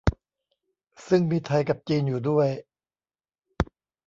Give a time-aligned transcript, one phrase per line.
[1.07, 2.47] ซึ่งมีไทยกับจีนอยู่ด้วย